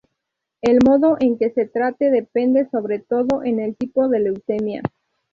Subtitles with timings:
[0.63, 4.81] El modo en que se trate depende sobre todo en el tipo de leucemia.